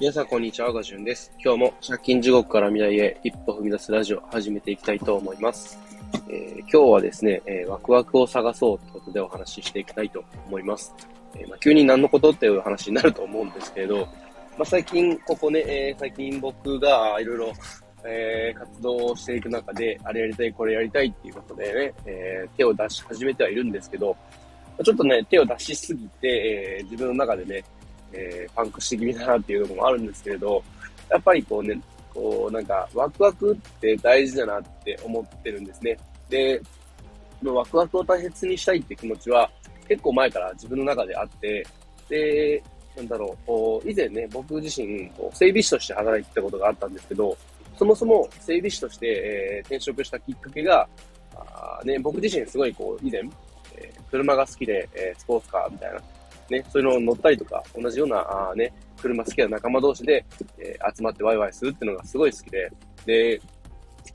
[0.00, 0.72] 皆さん、こんにちは。
[0.72, 1.30] ガジュンです。
[1.44, 5.78] 今日も借金地獄から未来へ一歩踏み出すラジオ始めていきたいと思います。
[6.30, 10.94] えー、今日はですね、えー、ワクワクを探そうということでお話ししていきたいと思います。
[11.36, 13.98] えー、まあ、急に何のことっていう話になると思うんですけれど、
[14.56, 17.52] まあ、最近、ここね、え最近僕がいろいろ
[18.02, 24.16] え、活動をしていく中で、あれやりたい、これやりたいっていうことでね、え、手を出し始めてはいるんですけど、
[24.82, 27.62] ちょっとね、手を出しすぎて、え、自分の中でね、
[28.12, 30.62] えー、パンクして気味だなっていうのもあるんですけれど、
[31.08, 31.80] やっぱりこうね、
[32.12, 35.96] こうなんかワクワクって大事だなって思ってるんですね。
[36.28, 36.60] で、
[37.44, 39.50] ワクワクを大切にしたいって気持ちは
[39.88, 41.66] 結構前から自分の中であって、
[42.08, 42.62] で、
[42.96, 43.36] なんだろ
[43.84, 47.36] う、以前ね、僕自身、こう整備士として働いてたことがあったんですけど、
[47.76, 50.86] そもそも整備士として、えー、転職したきっかけが、
[51.34, 53.20] あね、僕自身すごいこう以前、
[53.76, 56.00] え、車が好きで、え、スポーツカーみたいな、
[56.50, 60.24] ね、そういうのを乗ったりとか、同じような、あね、車好きな仲間同士で、
[60.58, 62.70] えー、集まってワイワイするっていうのがすごい好きで、
[63.06, 63.40] で、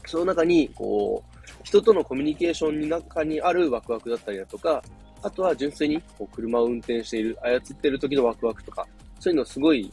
[0.05, 4.83] その中に、こう、人とのコミュニケーションの中にあるワクワクだったりだとか、
[5.23, 8.87] あとは純粋にこう車を運転している、操っている時のワクワクとか、
[9.19, 9.91] そういうのすごい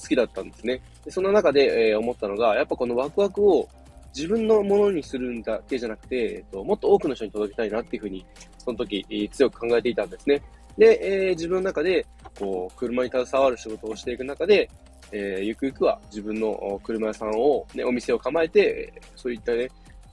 [0.00, 0.80] 好きだったんですね。
[1.04, 3.68] でその中で、えー、思ったのが、やっぱこのワクワクを
[4.14, 8.24] 自分のものにするんだけじゃなくて、えっと、もっと多くの人に届けたいなっていうふうに、
[8.58, 10.40] その時、えー、強く考えていたんですね。
[10.78, 12.06] で、えー、自分の中で、
[12.38, 14.70] こう、車に携わる仕事をしていく中で、
[15.10, 19.68] えー、ゆくゆくは自分の車屋さんを、ね、お店を構えて、そういったね、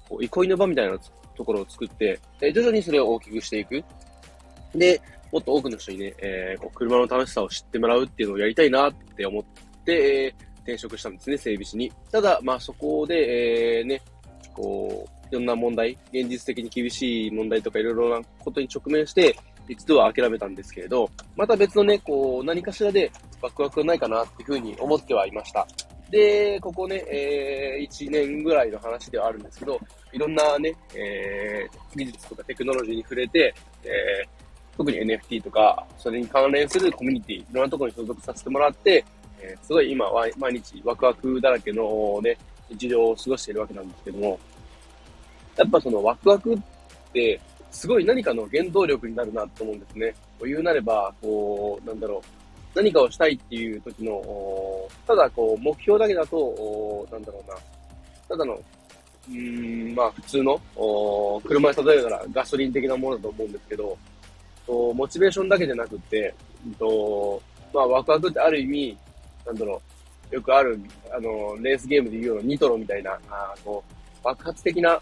[0.10, 0.98] こう憩いの場みたいな
[1.36, 3.84] ところを作って、え徐々にそれを大きくしていく。
[4.74, 9.44] で、もっと多くの人にね、えー、こう車の楽しさを知ってもらうっていうのをやりたいなって思っ
[9.84, 11.92] て、えー、転職したんですね、整備士に。
[12.12, 14.02] ただ、まあそこで、えー、ね、
[14.54, 19.36] こう、いろんな問題、現実的に厳しい問題とかいろいろなことに直面して、
[19.68, 25.68] 一度は諦めたんですけれど、また別のね、こう、何かしらでワクワクがないかなっていうふうに思ってはいました。
[26.10, 29.80] で、ここね、えー、1年ぐらいの話ではあるんですけど、
[30.14, 39.04] いろんなね、えー、技術とかテクノロジーに触れて、えー、特に NFT とか、それに関連するコミュニティ、いろんなところに所属させてもらって、
[39.42, 42.38] えー、すごい今は毎日ワクワクだらけのね、
[42.70, 44.40] 日常を過ごしているわけなんですけども、
[45.58, 46.60] やっぱそのワクワクっ
[47.14, 47.40] て、
[47.76, 50.16] すごい何かの原動力になるなと思うんですね。
[50.40, 52.24] こう言うなれば、こう、なんだろ
[52.74, 54.24] う、何かをしたいっていう時の、
[55.06, 57.58] ただこう、目標だけだと、なんだろうな、
[58.30, 58.58] ただの、
[59.30, 60.62] うん、まあ普通の、
[61.46, 63.98] 車に例えたらガソリン的なものだと思うんですけど、
[64.66, 66.34] とモチベーションだけじゃなくて、
[66.80, 67.42] と
[67.74, 68.98] まあワクワクってある意味、
[69.46, 69.82] なんだろ
[70.32, 70.80] う、よくある、
[71.12, 75.02] あの、レースゲームで言うようなニトロみたいな、あこう爆発的な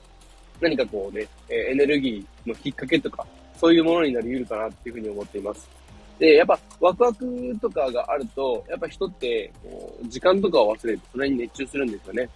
[0.64, 3.26] 何かこうね、えエネルギーのきっかけとか、
[3.60, 5.70] そういうものになり得るかなっていうふうに思っています。
[6.18, 12.30] で、やっぱワクワクとかがあると、やっぱ人ってこう時間とかを忘れてそれに熱中するんですよね。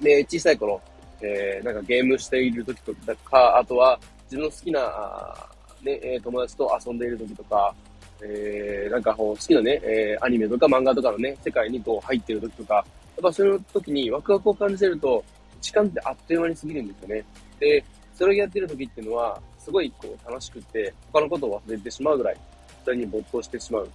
[0.00, 0.80] で、小さい頃、
[1.20, 2.94] えー、なんかゲームしている時と
[3.24, 5.36] か、あとは自分の好きな、
[5.82, 7.74] ね、友達と遊んでいる時とか、
[8.22, 12.84] えー、なんかこう好きなね、えー、アニメとか漫画とかのね、世界にこう入ってる時とか、やっ
[13.22, 15.22] ぱその時にワクワクを感じてると、
[15.64, 17.24] 時間ってあっという間に過ぎるんですよね。
[17.58, 22.36] で、それをやってる時っていうのは、すごいこう楽しくて、他のことを忘れてしまうぐらい、
[22.84, 23.88] それに没頭してしまう。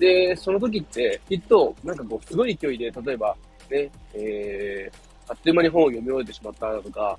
[0.00, 3.36] で、その時って、きっと、なんかこう、すごい勢いで、例えば、
[3.70, 7.16] ね、えー、あっという間に本を読み終えてしまったとか、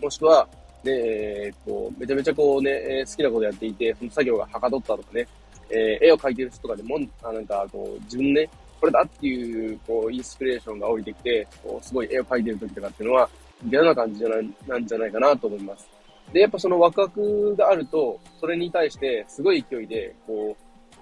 [0.00, 0.48] もしくは、
[0.82, 5.26] ね、えー、こう、めちゃめちゃこうね、え、好きなことやっていて、その作業がはかどったとかね、
[5.70, 8.50] えー、絵を描いてる人とかでも、あなんかこう、自分ね、
[8.84, 13.30] これだっていう、こう、インスピレーションが降りてきて、こう、すごい絵を描いてる時とかっていうのは、
[13.66, 15.88] 嫌な感じじゃない、なんじゃないかなと思います。
[16.34, 20.54] で、やっぱそのワクワクがあると、それに対してすごい勢いで、こ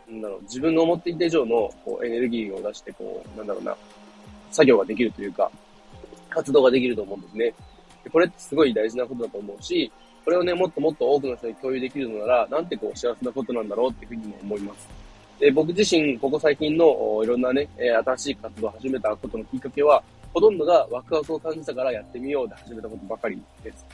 [0.09, 3.77] う、なんだろう、自分の思っていた以上のこうエネルギーを出して、こう、なんだろうな、
[4.53, 5.51] 作業ができるというか、
[6.31, 7.53] 活動ができると思うんですね。
[8.05, 9.91] でこれってすごい大事なことだと思うし、
[10.25, 15.02] これをね、もっともっと多くの人に共有できるのなら、なんてこう幸せなことなんだろうっていうふうにも思います。
[15.43, 20.01] で、僕自身、ここ最近のいろんなね、新しい活動を始めたことのきっかけは、
[20.33, 23.85] ほとんどがワクワクを感じたからやってみようで始めたことばかりです。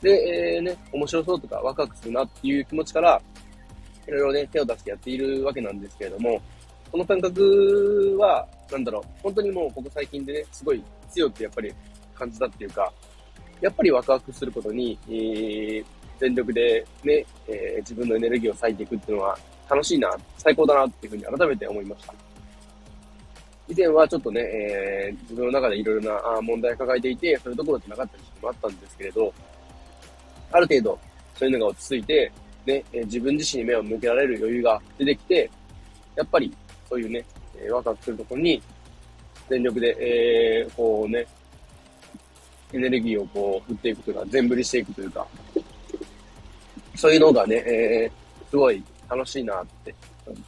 [0.00, 3.20] で、えー、ね、面白そうとかワクワクするなっていう気持ちから、
[4.06, 6.40] いろいろね、手を出してやっているわけなんですけれども、
[6.90, 11.70] この感覚は、なんだろう、本当にもうここ最近でね、すごい強くやっぱり
[12.14, 12.90] 感じたっていうか、
[13.60, 15.84] やっぱりワクワクすることに、えー、
[16.18, 22.14] 全力でね、えー、自分のエネルギーを割いていくっていうのは、楽しいな、最高だなっていうふうに改めて思いました。
[23.68, 29.32] 以前はちょっとね、えー、自分の中でいろいろな問題を抱えていて、そういうところってなかったりしてもあったんですけれど、
[30.50, 30.98] ある程度、
[31.34, 32.32] そういうのが落ち着いて、
[32.64, 35.50] ね、え、自分自身に目を向けられる余裕が出てきて、
[36.16, 36.52] やっぱり、
[36.88, 37.24] そういうね、
[37.56, 38.62] えー、ワクワクするところに
[39.50, 41.26] 全力で、えー、こうね、
[42.72, 45.26] エネルギーをこう、振っていくというか、全振りしていくというか、
[46.96, 49.94] そういうのがね、えー、すごい楽しいなって、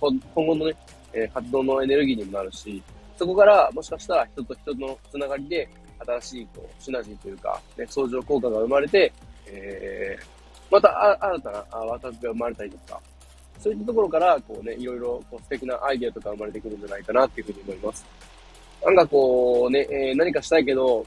[0.00, 0.76] 今後のね、
[1.12, 2.82] え、活動のエネルギーにもなるし、
[3.16, 5.68] そこからもしかしたら人と人のつながりで、
[6.06, 9.12] 新しいこうシナジーというか、ね、相乗効果が生まれて、
[9.46, 10.24] えー、
[10.70, 13.00] また新たなワクワクが生まれたりとか、
[13.58, 18.06] そういったところから、こうね、いろいろこう素敵なアイデアとか生まれてくるんじゃないかなっていうふうに思います。
[18.82, 21.04] なんかこうね、えー、何かしたいけど、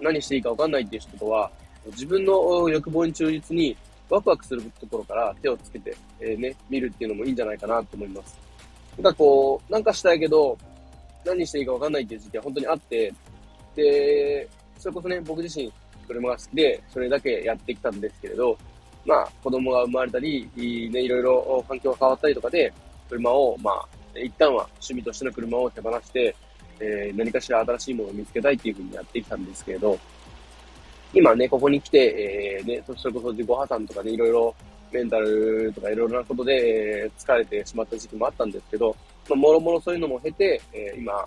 [0.00, 1.50] 何していいかわかんないっていう人とは、
[1.86, 3.76] 自分の欲望に忠実に
[4.10, 8.38] ワクワクするところから手をつけて、えー、ね、見るっていうのもいいんじゃないかなと思います。
[8.96, 10.56] なんかこう、なんかしたいけど、
[11.24, 13.12] 何していいかわかんないっていう時期は本当にあって、
[13.76, 15.72] で、それこそね、僕自身
[16.06, 18.58] 車が好きで、それだけやってきたんですけれど、
[19.04, 22.72] まあ、子供が生まれたり、ね、いろいろ環境が変わったりとかで、
[23.08, 23.88] 車を、まあ、
[24.18, 26.34] 一旦は趣味としての車を手放して、
[26.80, 29.98] えー、何かしら新しいものを見つけたいっていうふうにやってきたんですけれど、
[31.12, 34.54] 今ね、ここに来て、えー、ね、それこそ自己破産とかね、いろいろ
[34.92, 38.94] メンタルとかいろいろなことで、えー、疲れてしまった時期もあったんですけど、
[39.28, 41.26] まあ、もろもろそういうのも経て、えー、今、あ、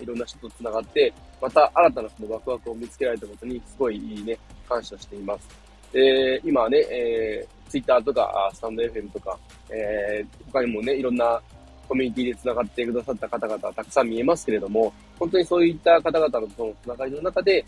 [0.00, 4.38] いろんな人と繋がって、また新たなそのワクワクを見つけられたことにすごいね、
[4.68, 5.48] 感謝しています。
[5.92, 9.38] で、今ね、えー、Twitter とか、スタンド FM とか、
[9.70, 11.40] えー、他にもね、いろんな
[11.88, 17.64] コミュニティで繋がってくださった方々たくさん見えますけれども、本当にそういった方々のその繋がりの中で、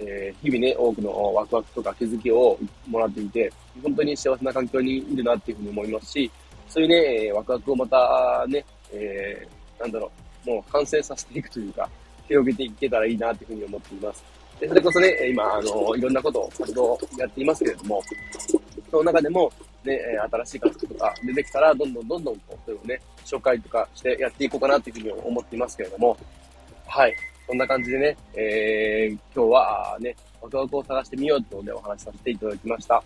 [0.00, 2.58] えー、日々ね、多くのワクワクとか気づきを
[2.88, 3.52] もらっていて、
[3.82, 6.30] 本当に幸せな環境にいるなっていうふうに思いますし、
[6.68, 10.10] そういうね、ワクワクをまたね、えー、なんだろ
[10.46, 11.88] う、もう完成させていくというか、
[12.26, 14.24] 広げていけたらいいなっていうふうに思っています。
[14.60, 18.02] でそれこそね、今、あの、いろんなことを活動をやっていますけれども、
[18.90, 19.50] その中でも、
[19.84, 19.98] ね、
[20.30, 26.16] 新しい活動とか出てきたら、どんどんどんどん、こう、それをね、紹介とかしてやっていこうかなっていうふうに思っていますけれども、
[26.86, 27.14] はい。
[27.50, 33.02] そんな感じでね、えー、今日はね、ワクワクを探してみようというのでお話しさせていただきました。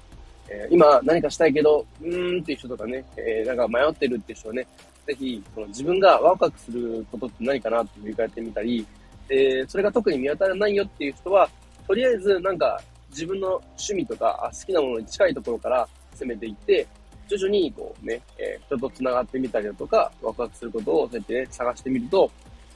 [0.50, 4.66] えー、今何かしたいけど、うーんっていう人とかね、えー、なんか迷ってるっていう人はね、
[5.06, 8.86] ぜひ、その自分がワクワクすることって何かなって振り返ってみたり、
[9.30, 11.48] え、それが特に見当たらないよっていう人は、
[11.86, 16.86] とりあえずなんか自分の趣味とか好きなものに近いところから攻めていって、
[17.28, 22.30] 徐々にこうね、えー、人と繋がってみたりだとか、ワクワクすることをそうやってね、探してみると、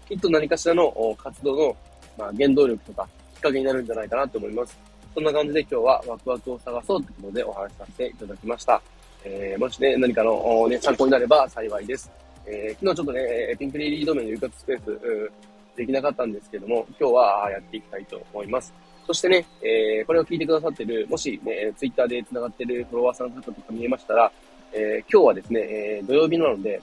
[0.08, 1.76] きっと何かしらの活動の、
[2.16, 4.76] まあ、原動力とかきっかけになるんじゃないかなと思います。
[5.14, 8.80] そんな感じで今日はワクワクを探そうということでお話しさせていただきました。
[9.24, 12.10] えー、もしね、何かの、ね、参考になれば幸いです。
[12.46, 15.32] えー、昨日ちょっとね、ピンクリリード名の誘活スペース、
[15.76, 18.72] できなかったんですけども、今日はやっていきたいと思います。
[19.06, 24.32] そしてね、えー、これを聞いてくださってる、もしね、ツイッターで繋がってるフォロワーさんの方とか見えましたら、
[24.72, 26.80] えー、今日はですね、えー、土曜日なので、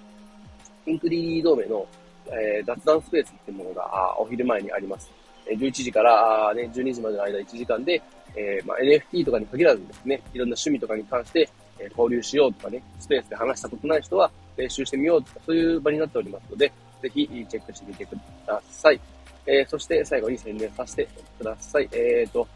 [0.85, 1.87] ピンクリリー同盟の
[2.27, 5.11] えー、雑談スペースっていうものがお昼前にあります。
[5.47, 8.01] え11時からね、12時までの間1時間で、
[8.35, 11.49] えーまあ、NFT とかに限らずですね、いろんな趣味とかに関して、
[11.79, 18.17] え、交流しようとかね、スペースで話したことない人は練習してみようとか、そういう場になっておりますので、ぜひチェックしてみてく
[18.47, 18.99] ださい。
[19.45, 21.07] えー、そして最後に宣伝させて
[21.37, 21.87] ください。
[21.91, 22.47] えーと、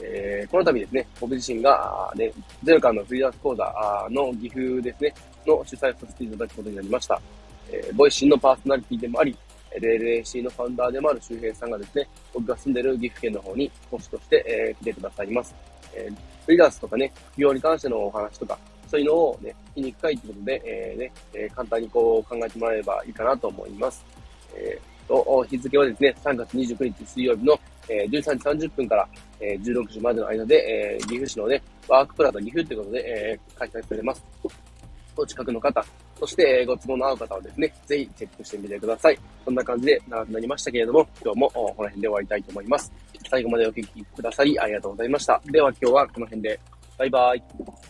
[0.00, 2.32] えー、この度ですね、僕自身が、ね、
[2.64, 5.14] ゼロ間のフリーランス講座の岐阜ですね、
[5.46, 7.20] の主催させていただくことになりました。
[7.70, 9.36] えー、ボイシーのパーソナリティでもあり、
[9.78, 15.54] LLAC のファウンダーでもある周平さんがですね、僕が住んでる岐阜県の方に講師として、えー、来てくださいます。
[15.94, 16.14] えー、
[16.44, 24.04] フリーランスとかね、副業に関してのお話とか、そういうのをね、聞きに行くということで、えー、ね、えー、簡単にこう考えてもらえればいいかなと思います。
[24.54, 29.08] えー、と、日付はですね、3月29日水曜日の、えー、13時30分から、
[29.40, 34.24] えー、16時までの間で、えー、岐阜市のね、ワークプラザ岐阜ということで、えー、開催されます。
[35.16, 35.84] お近くの方、
[36.18, 39.18] そして、ご都合の合う方はですね、ぜひチェックしてみてください。
[39.44, 42.92] そんな感じで長くなりましたけれども、今日もこの辺で終わりたいと思います。
[43.28, 45.40] 最後までお聴きくださりありがとうございました。
[45.46, 46.58] では今日はこの辺で。
[46.98, 47.81] バイバイ。